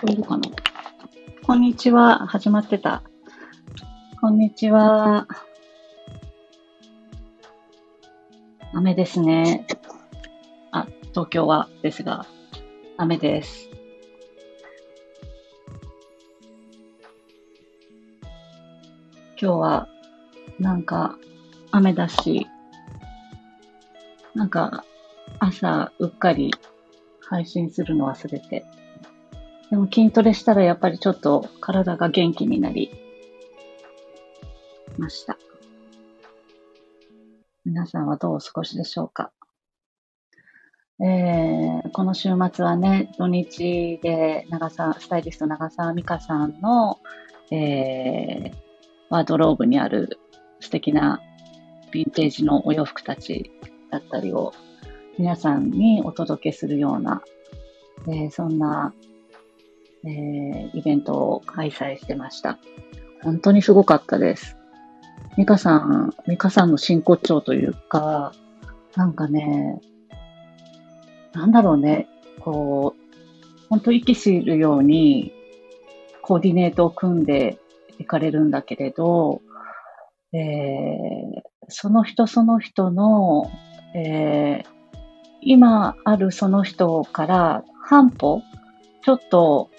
[0.00, 0.48] こえるかな
[1.44, 2.28] こんにちは。
[2.28, 3.02] 始まってた。
[4.20, 5.26] こんにちは。
[8.72, 9.66] 雨ですね。
[10.70, 12.26] あ、東京はですが、
[12.96, 13.68] 雨です。
[19.36, 19.88] 今日は、
[20.60, 21.18] なんか、
[21.72, 22.46] 雨だし、
[24.36, 24.84] なんか、
[25.40, 26.54] 朝、うっかり
[27.20, 28.64] 配信するの忘れて。
[29.70, 32.90] でも筋トレしたらやっぱりちょっと体が元気になり
[34.96, 35.36] ました。
[37.64, 39.30] 皆さんはどうお過ごしでしょうか？
[41.00, 46.98] えー、この週末はね、土日で長澤、スタイリスト長澤美香さんの、
[47.52, 48.52] えー、
[49.10, 50.18] ワードローブにある
[50.60, 51.20] 素敵な
[51.92, 53.52] ヴィンテージのお洋服たち
[53.90, 54.52] だったりを
[55.18, 57.22] 皆さんにお届けするような、
[58.08, 58.92] えー、そんな
[60.04, 62.58] えー、イベントを開催してました。
[63.22, 64.56] 本当にすごかったです。
[65.36, 68.32] ミカさん、ミカさんの真骨頂というか、
[68.96, 69.80] なんかね、
[71.32, 72.08] なんだろうね、
[72.40, 75.32] こう、本当息するように
[76.22, 77.58] コーディネートを組んで
[77.98, 79.42] いかれるんだけれど、
[80.32, 83.50] えー、その人その人の、
[83.94, 84.68] えー、
[85.40, 88.42] 今あるその人から半歩、
[89.04, 89.70] ちょっと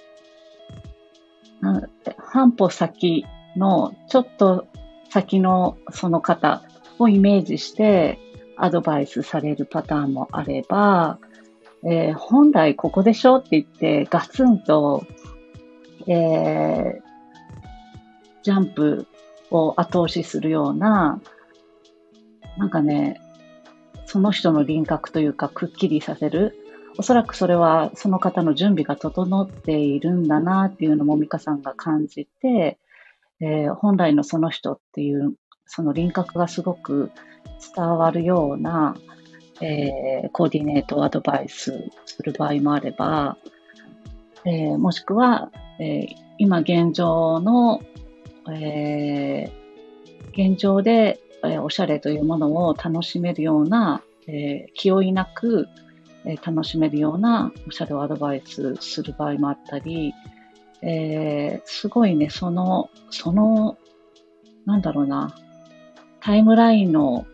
[2.17, 3.25] 半歩先
[3.55, 4.67] の、ちょっと
[5.09, 6.63] 先のその方
[6.99, 8.19] をイメージして
[8.57, 11.19] アドバイスされるパターンもあれば、
[11.83, 15.05] えー、本来ここでしょって言ってガツンと、
[16.07, 16.99] えー、
[18.43, 19.07] ジャンプ
[19.49, 21.21] を後押しするような、
[22.57, 23.21] なんかね、
[24.05, 26.55] その人の輪郭というかくっきりさせる
[26.97, 32.79] おそらくそれはその方の準備が整っているんだなっていうのも美香さんが感じて、
[33.39, 35.35] えー、本来のその人っていう
[35.65, 37.11] その輪郭がすごく
[37.75, 38.95] 伝わるような、
[39.61, 43.37] えー、コーディネートアドバイスする場合もあれば、
[44.45, 46.07] えー、もしくは、え
[46.37, 47.81] 今現状の、
[48.51, 49.51] え
[50.31, 55.67] 現状で、えおしゃれというものを楽しめるような、え気負いなく、
[56.25, 60.13] えー、楽しめるようなおしゃれをアドバイスする場合もあったり、
[60.81, 63.77] えー、すごいね、その、その、
[64.65, 65.35] なんだろうな、
[66.21, 67.25] タイムラインの、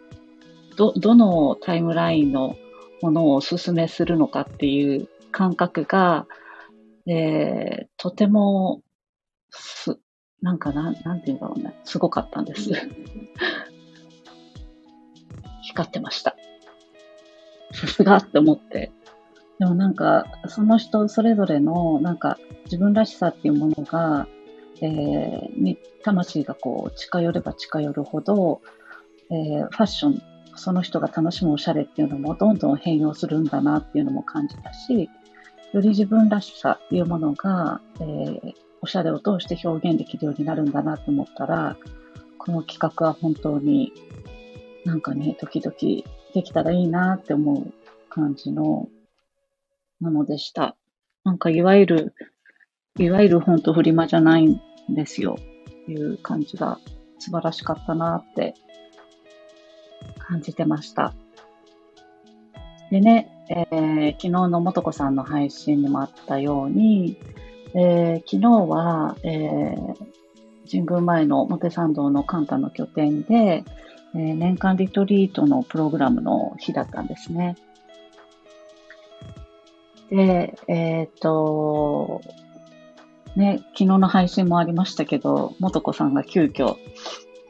[0.77, 2.55] ど、どのタイムラインの
[3.01, 6.27] ものをお勧めするのかっていう感覚が、
[7.07, 8.81] えー、とても、
[9.51, 9.99] す、
[10.41, 12.71] なんかな、なんていうんだろうね、すごかったんです。
[15.63, 16.35] 光ってました。
[17.75, 18.91] さすがって思って。
[19.59, 24.27] でもなんか、その人それぞれの、なんか、自分らしさっていうものが、
[24.81, 28.61] えー、に、魂がこう、近寄れば近寄るほど、
[29.29, 30.21] えー、ファッション、
[30.55, 35.09] その人が楽しむおしゃれっていうのもどんどん変容するんだなっていうのも感じたし、
[35.73, 41.77] より自分らしさっていうものが、えー、おしゃれを通して表現できるようになるんだなと思ったら、
[42.37, 43.91] この企画は本当に
[44.85, 45.75] なんかね、時々
[46.35, 47.73] できたらいいなって思う
[48.09, 48.89] 感じの
[50.01, 50.75] ものでした。
[51.23, 52.13] なんかいわゆる、
[52.99, 54.59] いわゆる本当フリマじゃないん
[54.89, 55.37] ですよ。
[55.87, 56.77] いう感じが
[57.19, 58.53] 素晴らしかったなって
[60.19, 61.13] 感じてました。
[62.91, 67.17] でね、えー、昨日のもとこさんの配信にもあったように、
[67.73, 69.95] えー、昨日は、えー、
[70.69, 73.63] 神宮前の表参道のカンタの拠点で、
[74.15, 77.57] えー、年間リトリートのプログラムの日だったんですね。
[80.09, 82.21] で、えっ、と、
[83.35, 86.77] ね、昨日の配信もありましたけど、もとこさんが急遽、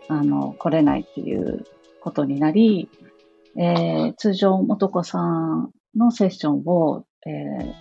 [0.08, 1.66] あの、来れないっていう
[2.02, 2.90] ことになり、
[3.56, 7.74] えー、通常、もとこさんのセッションを、え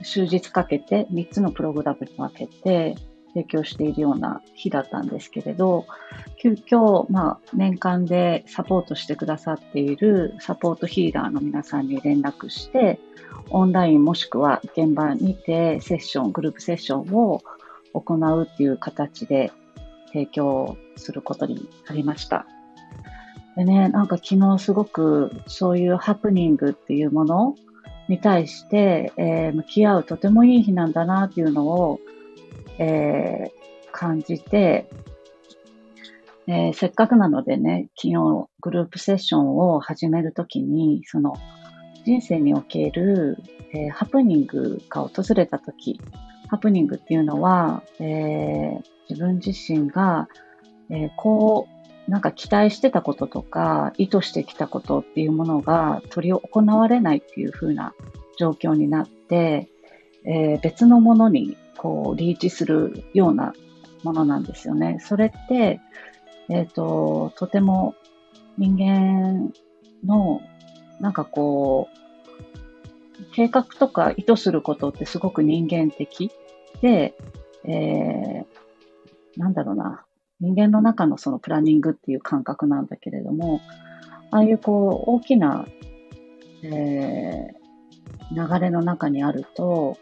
[0.00, 2.94] ー、終日かけて3つのプログラムに分けて、
[3.34, 5.86] 提供しているような日だったんですけれど、
[6.40, 12.98] 急遽、まあ、年間でサポートしてくださっているサポートヒーラーの皆さんに連絡して、
[13.50, 17.42] オンラインもしくは現場にてセッション、グループセッションを
[17.94, 19.52] 行うっていう形で
[20.08, 22.46] 提供することになりました。
[23.56, 27.54] でね、なんか昨日すごくそういうハプニングっていうもの
[28.08, 32.00] に対して、えー、向き合うとてもいい日なんだなっていうのを
[32.78, 34.88] えー、感じて、
[36.46, 41.34] えー、せっかくなのでね、昨日グループセッションを始めるときに、その
[42.04, 43.38] 人生における、
[43.72, 46.00] えー、ハプニングが訪れたとき、
[46.48, 50.28] ハプニングっていうのは、えー、自分自身が、
[50.90, 51.68] えー、こ
[52.08, 57.94] う、なんか期待してたこととか、意図してきたことっていうものが取り行われないっていう風な
[58.36, 59.68] 状況になって、
[60.24, 63.54] えー、別のものにこうリーチするような
[64.04, 64.98] ものなんですよね。
[65.00, 65.80] それって、
[66.48, 67.96] えっ、ー、と、とても
[68.56, 69.52] 人間
[70.04, 70.40] の、
[71.00, 76.30] なんかこう、計画とか意図することってすごく人間的
[76.82, 77.16] で、
[77.64, 78.46] えー、
[79.36, 80.04] なんだろうな、
[80.38, 83.60] 人間の中のそのプランニングっていう感覚なんだけれども、
[84.30, 85.66] ああいうこう、大きな、
[86.62, 89.98] えー、流れの中にあると、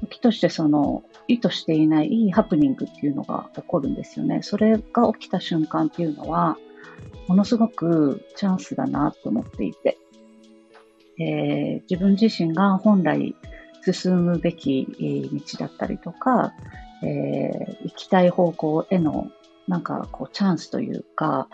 [0.00, 4.42] 時としてその、意図していないハプニングっていうのが起こるんですよね。
[4.42, 6.58] それが起きた瞬間っていうのは、
[7.28, 9.98] ものすごくチャンスだなと思っていて、
[11.18, 13.34] えー、自分自身が本来
[13.82, 14.86] 進むべき
[15.32, 16.52] 道だったりとか、
[17.02, 19.30] えー、行きたい方向への
[19.68, 21.48] なんかこうチャンスというか、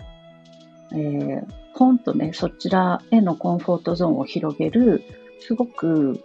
[0.93, 5.03] えー、ポンとね、そちらへのコンフォートゾーンを広げる、
[5.41, 6.23] すごく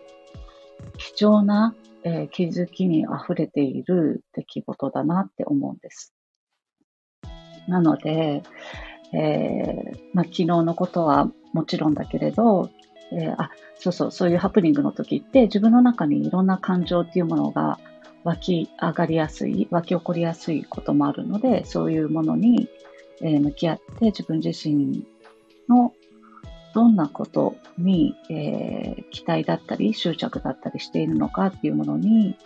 [0.97, 1.75] 貴重な、
[2.05, 6.13] えー、気づきに溢れている出来事だなって思うんです。
[7.67, 8.43] なので、
[9.11, 12.69] えー、まあ、昨日のことはもちろんだけれど、
[13.11, 17.79] えー、あ、そうそう、そういうハプニングの時って自分の中にいろんな感情っていうものが
[18.23, 22.69] 湧き上がりやすい、湧き起こりやすいこともあるので、そういうものに、
[23.21, 25.07] え、向き合って自分自身
[25.67, 25.93] の
[26.75, 32.37] どんなことに、えー、期待だったり執着だったりしているのかっていうものに、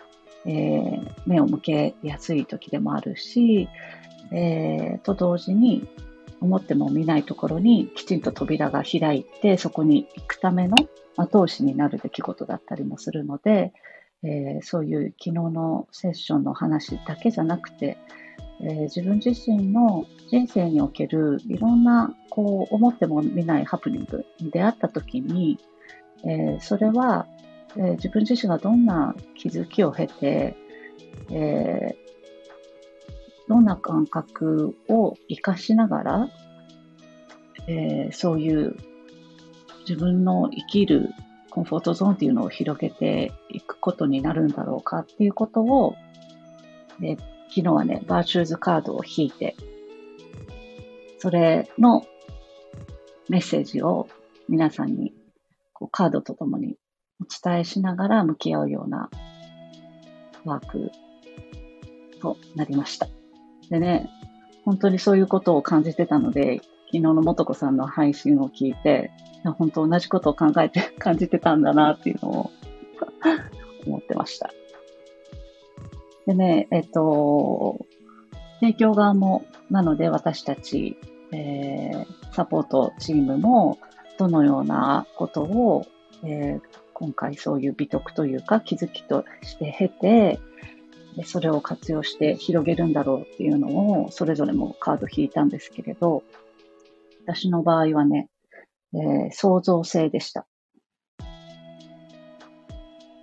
[0.46, 3.68] えー、目を向けやすい時でもあるし、
[4.32, 5.88] えー、と同時に
[6.42, 10.78] 思っても見ないところにきちんと扉が開いてそこに行くための
[11.18, 13.74] 後押しになる出来事だったりもするので、
[14.22, 17.98] えー、そういう昨日のセッションの話だけじゃなくて、
[18.62, 25.58] えー、自分自身の人生におけるいろんなこう思っても見ないハプニングに出会った時に、
[26.24, 27.28] えー、それは、
[27.78, 30.58] えー、自分自身がどんな気づきを経て、
[31.32, 31.96] え、
[33.48, 36.30] どんな感覚を活かしながら、
[37.68, 38.76] え、そういう
[39.82, 41.10] 自分の生きる
[41.50, 45.96] コンフォートゾーンっていうのを広げていくことになるんだろうかっていうことを、
[47.00, 47.18] で
[47.50, 49.56] 昨日はね、バーチューズカードを引いて、
[51.18, 52.06] それの
[53.28, 54.08] メッセージを
[54.48, 55.14] 皆さんに
[55.74, 56.78] こうカードとともに
[57.22, 59.10] お伝えしながら向き合うような
[60.46, 60.92] ワーク
[62.22, 63.08] となりました。
[63.70, 64.10] でね、
[64.66, 69.12] 本当にそういうことを感じてたので、昨日の元子さんの配信を聞いて、
[69.58, 72.52] 本当同じことを考えて感じてたんだなっていうのを
[73.86, 74.52] 思ってました。
[76.30, 77.88] でね、えっと、
[78.60, 80.96] 提供側も、なので私たち、
[81.32, 82.06] えー、
[82.36, 83.80] サポートチームも、
[84.20, 85.88] どのようなことを、
[86.24, 86.62] えー、
[86.94, 90.40] 今回そういう美徳というか気づきとして経て、
[91.26, 96.22] それを活用して広げるんだろうっていうのを、それぞれもカード引いたんですけれど、
[97.26, 98.30] 私の場合はね、
[98.94, 100.46] えー、創造性でした。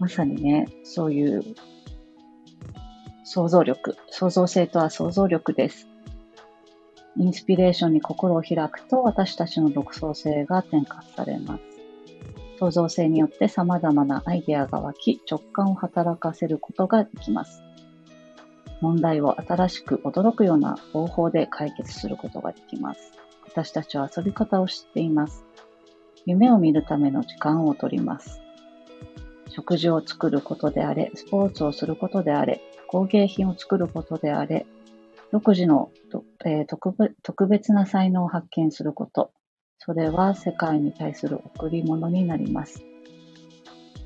[0.00, 1.44] まさにね、そういう
[3.28, 5.88] 想像力、創造性とは想像力です。
[7.16, 11.62] インスピレーションに心を開くと私たちの独創性が転換されます。
[12.60, 17.64] 創造性によって様々なアイデアが湧き、直感を働かせることができます。
[18.80, 23.10] 問題を新しく驚くような方法で解決することができます。
[23.44, 25.44] 私たちは遊び方を知っています。
[26.26, 28.45] 夢を見るための時間をとります。
[29.56, 34.66] 食事を作ることであれ、スポーツをすることであれ、工芸品を作ることであれ、
[35.32, 35.90] 独自の、
[36.44, 39.30] えー、特別な才能を発見すること、
[39.78, 42.84] それは世界に対する贈り物になります。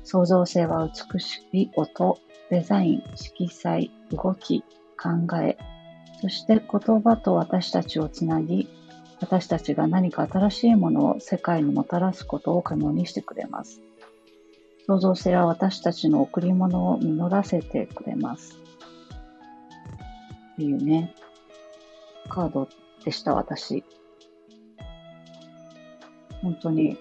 [0.05, 2.17] 創造性は美しい音、
[2.49, 4.61] デザイン、色彩、動き、
[4.97, 5.57] 考え、
[6.21, 8.69] そして言葉と私たちをつなぎ、
[9.19, 13.81] 私たちが何か新しいものを世界にもたらすことを可能にしてくれます。
[14.91, 18.59] 創造性は私たちの贈り物を実らせてくれます。
[20.53, 21.15] っていうね、
[22.27, 22.67] カード
[23.05, 23.85] でした、私。
[26.41, 26.97] 本当に、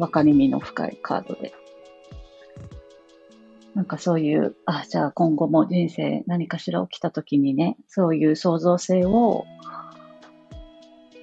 [0.00, 1.54] 分かりみの深いカードで。
[3.76, 9.44] なんかそういう、あ、じゃあ今後も人生何かしら起きた時にね、そういう創造性を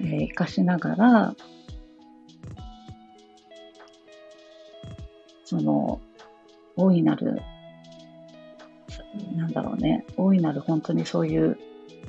[0.01, 1.35] えー、活かしながら、
[5.49, 5.99] その、
[6.75, 7.41] 大いなる
[9.35, 11.57] なんだろうね、大いなる本当にそういう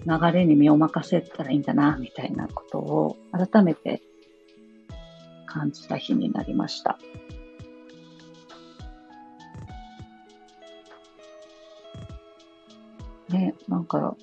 [0.06, 4.02] 流れに身を任せたらいいんだな、みたいなことを改めて
[5.46, 6.98] 感じた日になりました。
[13.30, 14.16] ね、なんか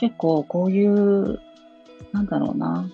[0.00, 1.38] 結構こういう、
[2.12, 2.90] なんだろうな、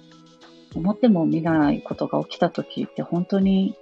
[0.74, 3.74] 思っても見ないことが起きた時って本当に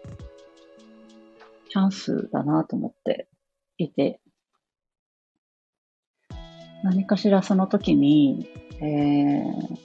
[1.71, 3.29] チャンスだなと思って
[3.79, 4.21] いて、
[6.83, 8.51] 何かしらその時に、
[8.81, 9.79] えー、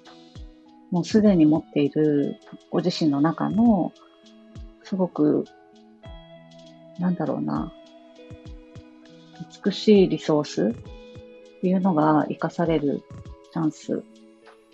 [0.91, 2.37] もうすでに持っている
[2.71, 3.93] ご自身の中の、
[4.83, 5.45] すごく、
[6.99, 7.71] なんだろうな、
[9.63, 13.03] 美しいリソースっていうのが活かされる
[13.53, 14.03] チャンス。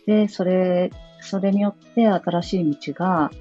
[0.06, 3.32] で、それ、それによって新しい道が、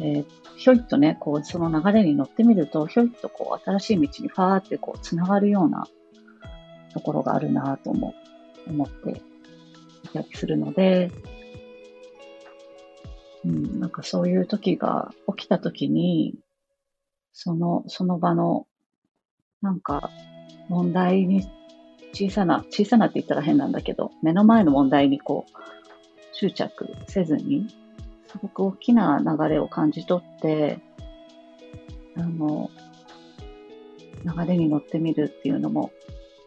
[0.00, 5.86] えー、ひょいっとね、こう、その流れに乗ってみると、ひょいっとこう、新しい道にファーってこう、つながるような
[6.92, 8.14] ところがあるなと思
[8.66, 9.22] 思って
[10.04, 11.10] いたりするので、
[13.44, 16.34] うん、なんかそういう時が起きた時に、
[17.32, 18.66] その、その場の、
[19.60, 20.10] なんか、
[20.68, 21.42] 問題に、
[22.12, 25.52] 小さな、小さなって言ったら変なんだけど、目の前の問題にこう、
[26.32, 27.66] 執着せずに、
[28.34, 30.80] すごく大きな流れを感じ取って、
[32.16, 32.68] あの、
[34.24, 35.92] 流れに乗ってみるっていうのも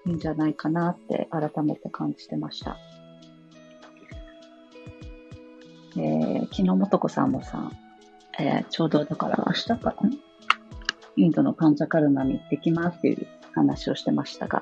[0.05, 2.77] いいんじゃないかなって改めて感じてました。
[5.95, 7.71] えー、昨日もとこさんもさ、
[8.37, 9.95] えー、ちょうどだから明日から
[11.15, 14.61] インドのパンチャカルナに行ってきますっていう話をしてましたが、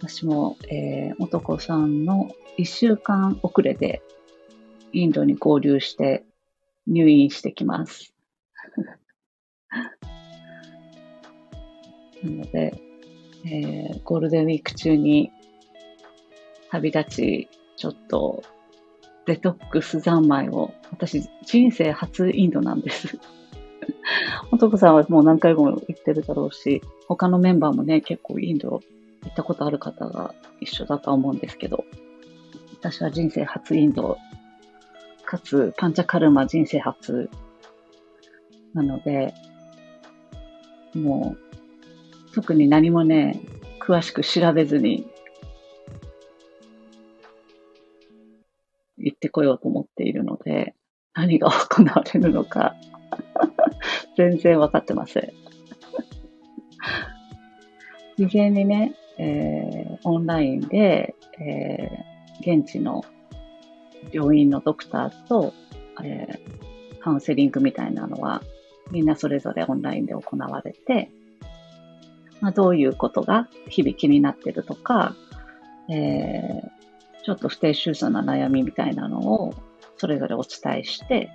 [0.00, 2.28] 私も、えー、もとこさんの
[2.58, 4.02] 1週間遅れで
[4.96, 6.24] インドに合流して
[6.86, 8.14] 入院してきます。
[12.22, 12.80] なので、
[13.44, 15.30] えー、ゴールデンウィーク中に
[16.70, 18.42] 旅立ち、ちょっと
[19.26, 23.18] デトックス三昧を、私人生初インドなんです。
[24.50, 28.80] 男さんはもう何回も行ってるだろうし、他のメンバーもね、結構インド
[29.24, 31.84] 行ったことある方が一緒だと思うんですけど、
[32.78, 34.16] 私は人生初インド、
[35.26, 37.28] かつパンチャカルマ人生初
[38.72, 39.34] なので、
[40.94, 41.36] も
[42.30, 43.40] う特に何もね、
[43.80, 45.06] 詳しく調べずに
[48.98, 50.74] 行ってこようと思っているので、
[51.12, 52.76] 何が行われるのか
[54.16, 55.32] 全然分かってません。
[58.28, 63.02] 事前にね、えー、オンラインで、えー、現地の
[64.12, 65.52] 病院のドクターと、
[66.02, 68.42] えー、カウンセリングみたいなのは
[68.90, 71.10] みんなそれぞれオンラインで行われて、
[72.40, 75.14] まあ、どういうことが日々気になってるとか、
[75.90, 79.54] えー、ちょっと不定収束な悩みみたいなのを
[79.96, 81.30] それぞれお伝えして、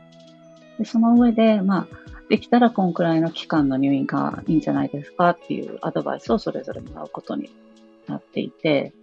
[0.78, 7.50] でその上で、まあ、できたらこんくらいの期間の入院がいいんじゃないですかっていうアドバイスをそれぞれもらうことに
[8.08, 8.94] なっていて、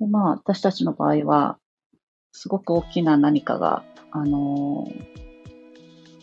[0.00, 1.58] でまあ、私たちの場合は、
[2.34, 4.86] すごく大きな何かが、あの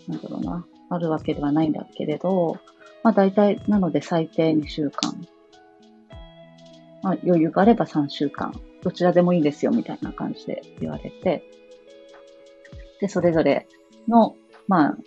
[0.08, 2.58] ー、なんだろうな、あるわけではないんだけれど、
[3.02, 5.26] まあ大体、なので最低2週間。
[7.02, 8.54] まあ余裕があれば3週間。
[8.84, 11.44] どちらでもいいですよ、みたいな感じで言われて。
[13.00, 13.68] で、それぞれ
[14.08, 14.36] の、
[14.68, 14.98] まあ、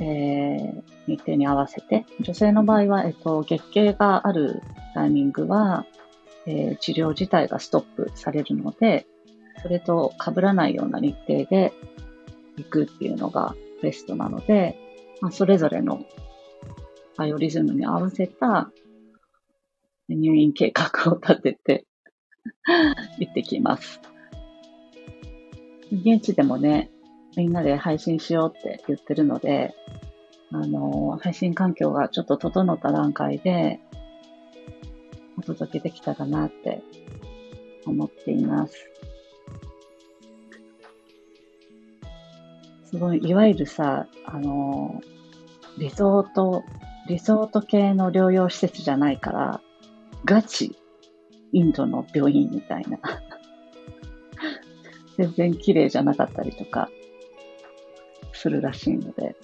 [0.00, 4.60] えー、日程に合わせて、女性の場合は、えっと、月経がある
[4.92, 5.86] タイミングは、
[6.44, 9.06] えー、治療自体がストップされるので、
[9.66, 11.72] それと被らないような日程で
[12.56, 14.78] 行くっていうのがベストなので、
[15.20, 16.04] まあ、それぞれの
[17.16, 18.70] バイオリズムに合わせた
[20.08, 21.86] 入院計画を立てて
[23.18, 24.00] 行ってきます。
[25.90, 26.92] 現地でもね、
[27.36, 29.74] みんなで配信しようって言ってるので、
[30.52, 33.80] あの、配信環境がちょっと整った段階で
[35.36, 36.82] お届けできたらなって
[37.84, 38.92] 思っています。
[42.86, 45.00] すごい、いわゆるさ、あの、
[45.78, 46.64] リゾート
[47.06, 49.60] リゾート系の療養施設じゃないから、
[50.24, 50.76] ガチ、
[51.52, 52.98] インドの病院みたいな。
[55.16, 56.90] 全然綺麗じゃなかったりとか、
[58.32, 59.36] するらしいので、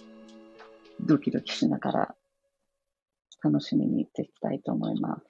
[1.00, 2.14] ドキドキしながら、
[3.44, 5.24] 楽しみに行っていきたいと思います。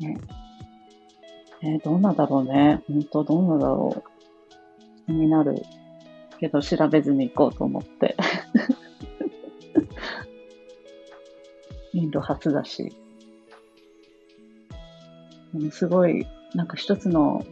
[0.00, 0.37] ね。
[1.62, 2.82] えー、どんなだろうね。
[2.88, 5.06] 本当どんなだろう。
[5.06, 5.62] 気になる。
[6.38, 8.16] けど調べずに行こうと思って
[11.92, 12.92] インド初だし、
[15.52, 17.44] もすごい、なんか一つの、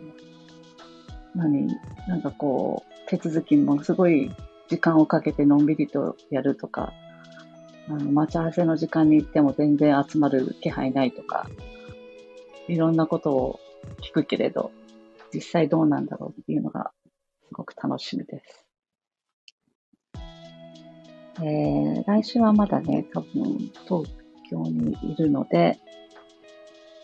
[1.35, 1.67] 何、
[2.07, 4.31] なんかこう、手続きもすごい
[4.69, 6.93] 時間をかけてのんびりとやるとか、
[7.89, 11.49] あの、待ち合わせの時間に行っても全然集まる気配ないとか、
[12.69, 13.61] いろんなことを
[14.03, 14.71] 聞くけれど、
[15.33, 16.93] 実際どうなんだろうっていうのが
[17.49, 18.67] すごく楽しみです。
[21.39, 24.07] えー、来週はまだね、多分東
[24.51, 25.79] 京にいるので、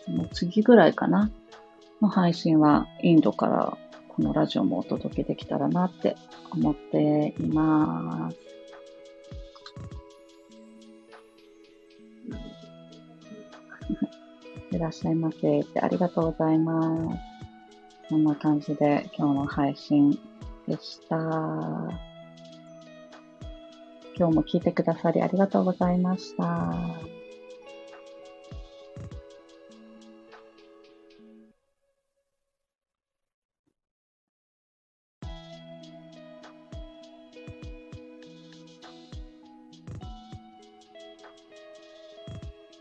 [0.05, 1.31] その次ぐらいかな
[2.01, 3.77] の配信はインドから
[4.09, 6.15] このラジオもお届けできたらなって
[6.51, 8.37] 思っています。
[14.73, 17.19] いらっしゃいませってありがとうございます。
[18.09, 20.19] こんな感じで今日の配信
[20.67, 21.15] でした。
[24.15, 27.12] 今日も聞いてくださりありがとうございました。